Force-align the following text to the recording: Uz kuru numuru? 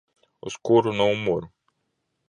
Uz 0.45 0.55
kuru 0.65 0.89
numuru? 0.97 1.47